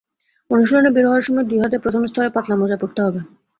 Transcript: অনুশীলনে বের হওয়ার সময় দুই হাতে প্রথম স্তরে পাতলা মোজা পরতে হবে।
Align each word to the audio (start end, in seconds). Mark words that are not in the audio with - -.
অনুশীলনে 0.49 0.89
বের 0.95 1.05
হওয়ার 1.07 1.25
সময় 1.27 1.45
দুই 1.49 1.59
হাতে 1.63 1.77
প্রথম 1.83 2.01
স্তরে 2.05 2.29
পাতলা 2.35 2.55
মোজা 2.57 2.77
পরতে 2.81 2.99
হবে। 3.05 3.19